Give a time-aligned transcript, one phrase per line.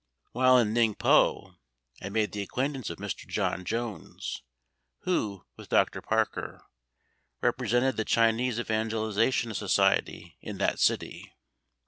[0.31, 1.57] While in Ningpo,
[2.01, 3.27] I had made the acquaintance of Mr.
[3.27, 4.41] John Jones,
[5.01, 6.01] who, with Dr.
[6.01, 6.63] Parker,
[7.39, 11.31] represented the Chinese Evangelisation Society in that city.